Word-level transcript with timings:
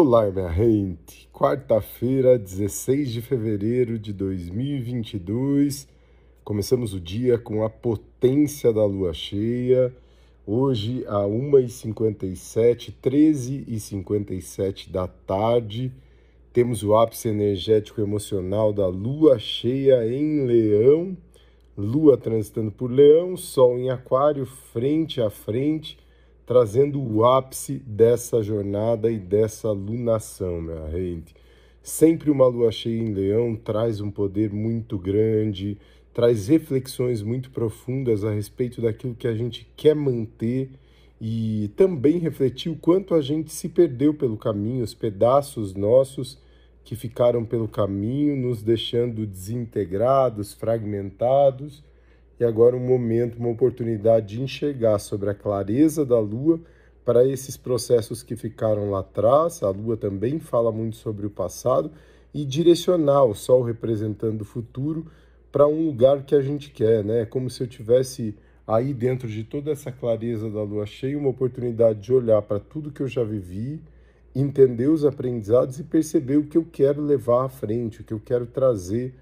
Olá, 0.00 0.30
minha 0.30 0.48
gente! 0.52 1.28
Quarta-feira, 1.32 2.38
16 2.38 3.10
de 3.10 3.20
fevereiro 3.20 3.98
de 3.98 4.12
2022. 4.12 5.88
Começamos 6.44 6.94
o 6.94 7.00
dia 7.00 7.36
com 7.36 7.64
a 7.64 7.68
potência 7.68 8.72
da 8.72 8.84
lua 8.84 9.12
cheia. 9.12 9.92
Hoje, 10.46 11.04
a 11.08 11.24
1h57, 11.24 12.94
13h57 13.02 14.88
da 14.88 15.08
tarde, 15.08 15.90
temos 16.52 16.84
o 16.84 16.94
ápice 16.94 17.30
energético 17.30 18.00
emocional 18.00 18.72
da 18.72 18.86
lua 18.86 19.36
cheia 19.36 20.06
em 20.06 20.46
Leão. 20.46 21.16
Lua 21.76 22.16
transitando 22.16 22.70
por 22.70 22.88
Leão, 22.88 23.36
Sol 23.36 23.76
em 23.76 23.90
Aquário, 23.90 24.46
frente 24.46 25.20
a 25.20 25.28
frente 25.28 25.98
trazendo 26.48 26.98
o 26.98 27.26
ápice 27.26 27.74
dessa 27.86 28.42
jornada 28.42 29.10
e 29.10 29.18
dessa 29.18 29.70
lunação, 29.70 30.62
minha 30.62 30.88
gente. 30.90 31.34
Sempre 31.82 32.30
uma 32.30 32.46
lua 32.46 32.72
cheia 32.72 32.98
em 32.98 33.12
Leão 33.12 33.54
traz 33.54 34.00
um 34.00 34.10
poder 34.10 34.50
muito 34.50 34.98
grande, 34.98 35.76
traz 36.14 36.48
reflexões 36.48 37.20
muito 37.20 37.50
profundas 37.50 38.24
a 38.24 38.32
respeito 38.32 38.80
daquilo 38.80 39.14
que 39.14 39.28
a 39.28 39.34
gente 39.34 39.70
quer 39.76 39.94
manter 39.94 40.70
e 41.20 41.70
também 41.76 42.16
refletir 42.16 42.72
o 42.72 42.76
quanto 42.76 43.14
a 43.14 43.20
gente 43.20 43.52
se 43.52 43.68
perdeu 43.68 44.14
pelo 44.14 44.38
caminho, 44.38 44.82
os 44.82 44.94
pedaços 44.94 45.74
nossos 45.74 46.38
que 46.82 46.96
ficaram 46.96 47.44
pelo 47.44 47.68
caminho, 47.68 48.34
nos 48.34 48.62
deixando 48.62 49.26
desintegrados, 49.26 50.54
fragmentados 50.54 51.84
e 52.40 52.44
agora 52.44 52.76
um 52.76 52.86
momento, 52.86 53.38
uma 53.38 53.48
oportunidade 53.48 54.36
de 54.36 54.42
enxergar 54.42 54.98
sobre 54.98 55.30
a 55.30 55.34
clareza 55.34 56.04
da 56.04 56.18
Lua 56.18 56.60
para 57.04 57.26
esses 57.26 57.56
processos 57.56 58.22
que 58.22 58.36
ficaram 58.36 58.90
lá 58.90 59.00
atrás. 59.00 59.62
A 59.62 59.70
Lua 59.70 59.96
também 59.96 60.38
fala 60.38 60.70
muito 60.70 60.96
sobre 60.96 61.26
o 61.26 61.30
passado 61.30 61.90
e 62.32 62.44
direcionar 62.44 63.24
o 63.24 63.34
Sol 63.34 63.62
representando 63.62 64.42
o 64.42 64.44
futuro 64.44 65.06
para 65.50 65.66
um 65.66 65.86
lugar 65.86 66.22
que 66.22 66.34
a 66.34 66.42
gente 66.42 66.70
quer, 66.70 67.02
né? 67.02 67.22
É 67.22 67.26
como 67.26 67.48
se 67.48 67.62
eu 67.62 67.66
tivesse 67.66 68.36
aí 68.66 68.92
dentro 68.92 69.26
de 69.26 69.42
toda 69.42 69.70
essa 69.70 69.90
clareza 69.90 70.50
da 70.50 70.62
Lua 70.62 70.84
cheia 70.84 71.18
uma 71.18 71.30
oportunidade 71.30 72.00
de 72.00 72.12
olhar 72.12 72.42
para 72.42 72.60
tudo 72.60 72.90
que 72.90 73.00
eu 73.00 73.08
já 73.08 73.24
vivi, 73.24 73.80
entender 74.34 74.88
os 74.88 75.04
aprendizados 75.04 75.80
e 75.80 75.84
perceber 75.84 76.36
o 76.36 76.44
que 76.44 76.58
eu 76.58 76.66
quero 76.70 77.00
levar 77.02 77.46
à 77.46 77.48
frente, 77.48 78.02
o 78.02 78.04
que 78.04 78.12
eu 78.12 78.20
quero 78.20 78.46
trazer 78.46 79.14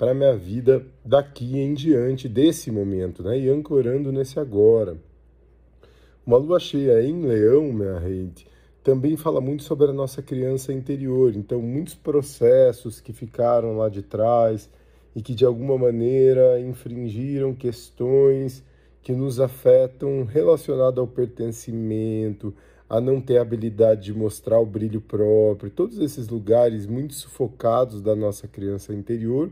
para 0.00 0.12
a 0.12 0.14
minha 0.14 0.34
vida 0.34 0.82
daqui 1.04 1.58
em 1.58 1.74
diante, 1.74 2.26
desse 2.26 2.70
momento, 2.70 3.22
né? 3.22 3.38
E 3.38 3.50
ancorando 3.50 4.10
nesse 4.10 4.40
agora. 4.40 4.96
Uma 6.24 6.38
lua 6.38 6.58
cheia 6.58 7.02
em 7.02 7.20
leão, 7.20 7.70
minha 7.70 8.00
gente, 8.00 8.46
também 8.82 9.14
fala 9.18 9.42
muito 9.42 9.62
sobre 9.62 9.90
a 9.90 9.92
nossa 9.92 10.22
criança 10.22 10.72
interior. 10.72 11.36
Então, 11.36 11.60
muitos 11.60 11.94
processos 11.94 12.98
que 12.98 13.12
ficaram 13.12 13.76
lá 13.76 13.90
de 13.90 14.00
trás 14.00 14.70
e 15.14 15.20
que 15.20 15.34
de 15.34 15.44
alguma 15.44 15.76
maneira 15.76 16.58
infringiram 16.58 17.54
questões 17.54 18.64
que 19.02 19.12
nos 19.12 19.38
afetam 19.38 20.24
relacionado 20.24 20.98
ao 20.98 21.06
pertencimento, 21.06 22.54
a 22.88 23.02
não 23.02 23.20
ter 23.20 23.36
habilidade 23.36 24.04
de 24.04 24.14
mostrar 24.14 24.60
o 24.60 24.64
brilho 24.64 25.02
próprio, 25.02 25.70
todos 25.70 25.98
esses 25.98 26.26
lugares 26.26 26.86
muito 26.86 27.12
sufocados 27.12 28.00
da 28.00 28.16
nossa 28.16 28.48
criança 28.48 28.94
interior 28.94 29.50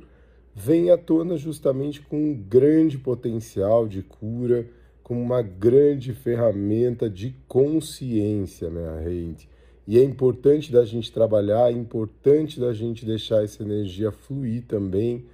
vem 0.58 0.90
à 0.90 0.98
tona 0.98 1.36
justamente 1.36 2.00
com 2.00 2.16
um 2.16 2.34
grande 2.34 2.98
potencial 2.98 3.86
de 3.86 4.02
cura, 4.02 4.66
com 5.04 5.22
uma 5.22 5.40
grande 5.40 6.12
ferramenta 6.12 7.08
de 7.08 7.32
consciência, 7.46 8.68
minha 8.68 9.00
gente. 9.04 9.48
E 9.86 9.96
é 9.96 10.02
importante 10.02 10.72
da 10.72 10.84
gente 10.84 11.12
trabalhar, 11.12 11.70
é 11.70 11.72
importante 11.72 12.58
da 12.58 12.72
gente 12.72 13.06
deixar 13.06 13.44
essa 13.44 13.62
energia 13.62 14.10
fluir 14.10 14.64
também, 14.66 15.24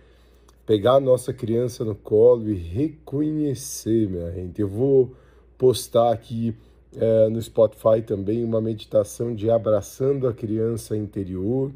pegar 0.66 0.96
a 0.96 1.00
nossa 1.00 1.32
criança 1.32 1.86
no 1.86 1.94
colo 1.94 2.50
e 2.50 2.54
reconhecer, 2.54 4.06
minha 4.10 4.30
gente. 4.30 4.60
Eu 4.60 4.68
vou 4.68 5.16
postar 5.56 6.12
aqui 6.12 6.54
é, 6.94 7.30
no 7.30 7.40
Spotify 7.40 8.02
também 8.06 8.44
uma 8.44 8.60
meditação 8.60 9.34
de 9.34 9.50
abraçando 9.50 10.28
a 10.28 10.34
criança 10.34 10.94
interior 10.94 11.72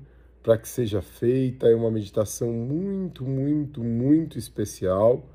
para 0.49 0.57
que 0.57 0.67
seja 0.67 1.03
feita. 1.03 1.69
É 1.69 1.75
uma 1.75 1.91
meditação 1.91 2.51
muito, 2.51 3.23
muito, 3.23 3.85
muito 3.85 4.39
especial 4.39 5.29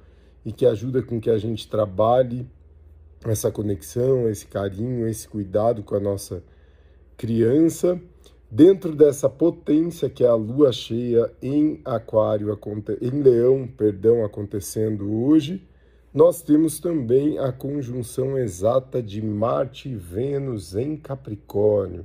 e 0.43 0.51
que 0.51 0.65
ajuda 0.65 1.03
com 1.03 1.21
que 1.21 1.29
a 1.29 1.37
gente 1.37 1.67
trabalhe 1.67 2.47
essa 3.23 3.51
conexão, 3.51 4.27
esse 4.27 4.47
carinho, 4.47 5.07
esse 5.07 5.27
cuidado 5.27 5.83
com 5.83 5.93
a 5.93 5.99
nossa 5.99 6.43
criança. 7.15 8.01
Dentro 8.49 8.95
dessa 8.95 9.29
potência 9.29 10.09
que 10.09 10.23
é 10.23 10.27
a 10.27 10.33
lua 10.33 10.71
cheia 10.71 11.31
em 11.43 11.79
Aquário, 11.85 12.57
em 12.99 13.21
Leão, 13.21 13.67
perdão, 13.67 14.25
acontecendo 14.25 15.13
hoje, 15.13 15.63
nós 16.11 16.41
temos 16.41 16.79
também 16.79 17.37
a 17.37 17.51
conjunção 17.51 18.35
exata 18.35 18.99
de 18.99 19.21
Marte 19.21 19.89
e 19.89 19.95
Vênus 19.95 20.75
em 20.75 20.97
Capricórnio 20.97 22.03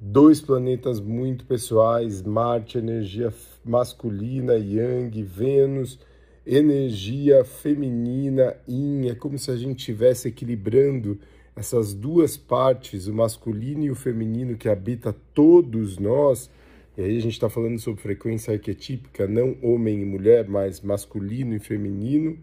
dois 0.00 0.40
planetas 0.40 0.98
muito 0.98 1.44
pessoais, 1.44 2.22
Marte, 2.22 2.78
energia 2.78 3.32
masculina, 3.62 4.54
Yang, 4.54 5.22
Vênus, 5.22 5.98
energia 6.46 7.44
feminina, 7.44 8.56
Yin. 8.66 9.10
É 9.10 9.14
como 9.14 9.38
se 9.38 9.50
a 9.50 9.56
gente 9.56 9.80
estivesse 9.80 10.28
equilibrando 10.28 11.18
essas 11.54 11.92
duas 11.92 12.38
partes, 12.38 13.06
o 13.06 13.12
masculino 13.12 13.84
e 13.84 13.90
o 13.90 13.94
feminino 13.94 14.56
que 14.56 14.68
habita 14.68 15.14
todos 15.34 15.98
nós. 15.98 16.50
E 16.96 17.02
aí 17.02 17.18
a 17.18 17.20
gente 17.20 17.34
está 17.34 17.50
falando 17.50 17.78
sobre 17.78 18.00
frequência 18.00 18.54
arquetípica, 18.54 19.28
não 19.28 19.56
homem 19.62 20.00
e 20.00 20.04
mulher, 20.04 20.48
mas 20.48 20.80
masculino 20.80 21.54
e 21.54 21.58
feminino, 21.58 22.38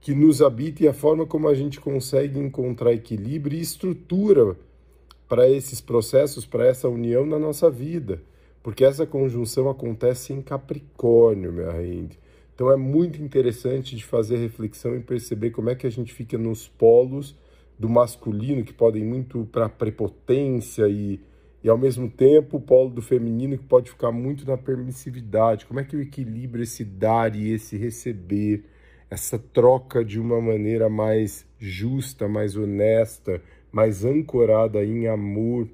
que 0.00 0.14
nos 0.14 0.40
habita 0.40 0.82
e 0.82 0.88
a 0.88 0.94
forma 0.94 1.26
como 1.26 1.48
a 1.48 1.54
gente 1.54 1.78
consegue 1.78 2.38
encontrar 2.38 2.94
equilíbrio 2.94 3.58
e 3.58 3.60
estrutura 3.60 4.56
para 5.28 5.48
esses 5.48 5.80
processos, 5.80 6.46
para 6.46 6.66
essa 6.66 6.88
união 6.88 7.24
na 7.24 7.38
nossa 7.38 7.70
vida, 7.70 8.22
porque 8.62 8.84
essa 8.84 9.06
conjunção 9.06 9.68
acontece 9.68 10.32
em 10.32 10.42
Capricórnio, 10.42 11.52
minha 11.52 11.72
gente. 11.82 12.18
Então 12.54 12.70
é 12.70 12.76
muito 12.76 13.20
interessante 13.20 13.96
de 13.96 14.04
fazer 14.04 14.36
reflexão 14.36 14.94
e 14.96 15.00
perceber 15.00 15.50
como 15.50 15.70
é 15.70 15.74
que 15.74 15.86
a 15.86 15.90
gente 15.90 16.12
fica 16.12 16.38
nos 16.38 16.68
polos 16.68 17.36
do 17.78 17.88
masculino, 17.88 18.64
que 18.64 18.72
podem 18.72 19.04
muito 19.04 19.44
para 19.50 19.68
prepotência 19.68 20.86
e, 20.88 21.20
e 21.62 21.68
ao 21.68 21.76
mesmo 21.76 22.08
tempo 22.08 22.58
o 22.58 22.60
polo 22.60 22.90
do 22.90 23.02
feminino, 23.02 23.58
que 23.58 23.64
pode 23.64 23.90
ficar 23.90 24.12
muito 24.12 24.46
na 24.46 24.56
permissividade. 24.56 25.66
Como 25.66 25.80
é 25.80 25.84
que 25.84 25.96
eu 25.96 26.00
equilibro 26.00 26.62
esse 26.62 26.84
dar 26.84 27.34
e 27.34 27.50
esse 27.50 27.76
receber, 27.76 28.64
essa 29.10 29.38
troca 29.38 30.04
de 30.04 30.20
uma 30.20 30.40
maneira 30.40 30.88
mais 30.88 31.44
justa, 31.58 32.28
mais 32.28 32.56
honesta, 32.56 33.42
mas 33.74 34.04
ancorada 34.04 34.84
em 34.84 35.08
amor 35.08 35.66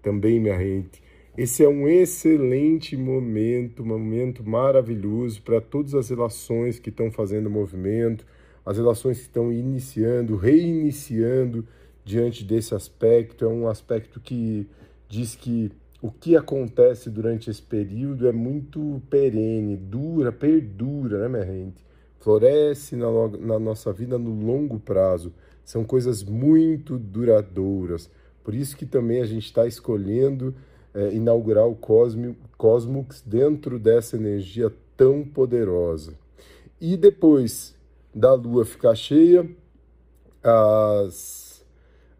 também, 0.00 0.40
minha 0.40 0.58
gente. 0.58 1.02
Esse 1.36 1.62
é 1.62 1.68
um 1.68 1.86
excelente 1.86 2.96
momento, 2.96 3.82
um 3.82 3.86
momento 3.86 4.42
maravilhoso 4.42 5.42
para 5.42 5.60
todas 5.60 5.94
as 5.94 6.08
relações 6.08 6.78
que 6.78 6.88
estão 6.88 7.12
fazendo 7.12 7.50
movimento, 7.50 8.24
as 8.64 8.78
relações 8.78 9.18
que 9.18 9.24
estão 9.24 9.52
iniciando, 9.52 10.36
reiniciando 10.36 11.68
diante 12.02 12.42
desse 12.42 12.74
aspecto. 12.74 13.44
É 13.44 13.48
um 13.48 13.68
aspecto 13.68 14.18
que 14.18 14.66
diz 15.06 15.36
que 15.36 15.70
o 16.00 16.10
que 16.10 16.34
acontece 16.34 17.10
durante 17.10 17.50
esse 17.50 17.60
período 17.60 18.26
é 18.26 18.32
muito 18.32 19.02
perene, 19.10 19.76
dura, 19.76 20.32
perdura, 20.32 21.18
né, 21.18 21.28
minha 21.28 21.44
gente? 21.44 21.84
Floresce 22.20 22.96
na, 22.96 23.06
na 23.38 23.58
nossa 23.58 23.92
vida 23.92 24.18
no 24.18 24.30
longo 24.30 24.80
prazo. 24.80 25.30
São 25.68 25.84
coisas 25.84 26.24
muito 26.24 26.98
duradouras. 26.98 28.08
Por 28.42 28.54
isso 28.54 28.74
que 28.74 28.86
também 28.86 29.20
a 29.20 29.26
gente 29.26 29.44
está 29.44 29.66
escolhendo 29.66 30.54
é, 30.94 31.12
inaugurar 31.12 31.68
o 31.68 31.74
Cosmo, 31.74 32.34
Cosmos 32.56 33.20
dentro 33.20 33.78
dessa 33.78 34.16
energia 34.16 34.72
tão 34.96 35.22
poderosa. 35.22 36.14
E 36.80 36.96
depois 36.96 37.74
da 38.14 38.32
Lua 38.32 38.64
ficar 38.64 38.94
cheia, 38.94 39.46
às 40.42 41.62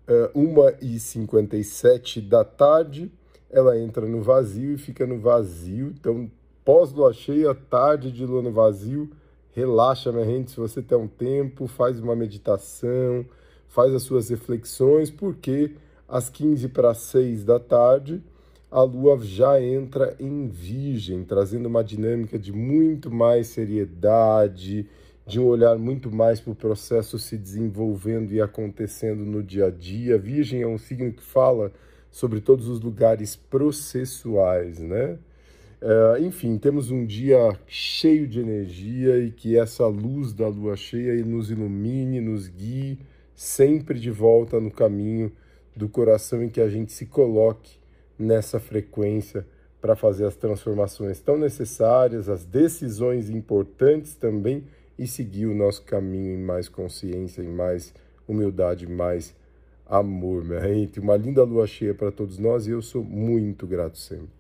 é, 0.06 0.31
1h57 0.37 2.21
da 2.21 2.45
tarde, 2.45 3.11
ela 3.49 3.79
entra 3.79 4.05
no 4.05 4.21
vazio 4.21 4.75
e 4.75 4.77
fica 4.77 5.06
no 5.06 5.19
vazio. 5.19 5.95
Então, 5.99 6.31
pós-lua 6.67 7.15
cheia, 7.15 7.55
tarde 7.55 8.12
de 8.12 8.27
lua 8.27 8.43
no 8.43 8.53
vazio, 8.53 9.11
relaxa, 9.53 10.12
minha 10.12 10.25
gente. 10.25 10.50
Se 10.50 10.56
você 10.56 10.83
tem 10.83 10.97
um 10.97 11.09
tempo, 11.09 11.67
faz 11.67 11.99
uma 12.00 12.17
meditação, 12.17 13.25
faz 13.69 13.95
as 13.95 14.03
suas 14.03 14.29
reflexões, 14.29 15.11
porque 15.11 15.73
às 16.09 16.29
15 16.29 16.69
para 16.69 16.95
6 16.95 17.45
da 17.45 17.59
tarde 17.61 18.23
a 18.71 18.83
lua 18.83 19.19
já 19.23 19.61
entra 19.61 20.15
em 20.21 20.47
Virgem, 20.47 21.25
trazendo 21.25 21.67
uma 21.67 21.83
dinâmica 21.83 22.39
de 22.39 22.53
muito 22.53 23.11
mais 23.11 23.47
seriedade, 23.47 24.87
de 25.27 25.41
um 25.41 25.47
olhar 25.47 25.77
muito 25.79 26.11
mais 26.11 26.39
para 26.39 26.53
o 26.53 26.56
processo 26.56 27.19
se 27.19 27.37
desenvolvendo 27.37 28.33
e 28.33 28.41
acontecendo 28.41 29.25
no 29.25 29.43
dia 29.43 29.67
a 29.67 29.71
dia. 29.71 30.19
Virgem 30.19 30.62
é 30.62 30.67
um 30.67 30.79
signo 30.79 31.12
que 31.12 31.23
fala 31.23 31.73
sobre 32.11 32.41
todos 32.41 32.69
os 32.69 32.81
lugares 32.81 33.37
processuais, 33.37 34.79
né? 34.79 35.19
Uh, 35.80 36.20
enfim, 36.25 36.58
temos 36.58 36.90
um 36.90 37.06
dia 37.06 37.56
cheio 37.66 38.26
de 38.26 38.40
energia 38.40 39.19
e 39.19 39.30
que 39.30 39.56
essa 39.56 39.86
luz 39.86 40.32
da 40.32 40.48
lua 40.48 40.76
cheia 40.76 41.25
nos 41.25 41.50
ilumine, 41.52 42.20
nos 42.20 42.48
guie 42.48 42.98
sempre 43.32 44.00
de 44.00 44.10
volta 44.10 44.58
no 44.58 44.72
caminho 44.72 45.30
do 45.76 45.88
coração 45.88 46.42
em 46.42 46.48
que 46.48 46.60
a 46.60 46.69
gente 46.69 46.92
se 46.92 47.06
coloque 47.06 47.78
nessa 48.19 48.58
frequência 48.58 49.46
para 49.80 49.94
fazer 49.94 50.26
as 50.26 50.34
transformações 50.34 51.20
tão 51.20 51.38
necessárias, 51.38 52.28
as 52.28 52.44
decisões 52.44 53.30
importantes 53.30 54.16
também 54.16 54.64
e 54.98 55.06
seguir 55.06 55.46
o 55.46 55.54
nosso 55.54 55.82
caminho 55.82 56.34
em 56.34 56.42
mais 56.42 56.69
consciência, 56.69 57.40
em 57.40 57.48
mais 57.48 57.94
humildade, 58.26 58.84
mais 58.88 59.32
amor, 59.86 60.44
minha 60.44 60.60
gente. 60.60 60.98
Uma 60.98 61.16
linda 61.16 61.44
lua 61.44 61.69
cheia 61.69 61.94
para 61.94 62.10
todos 62.10 62.38
nós 62.38 62.66
e 62.66 62.70
eu 62.70 62.82
sou 62.82 63.04
muito 63.04 63.64
grato 63.64 63.96
sempre. 63.96 64.38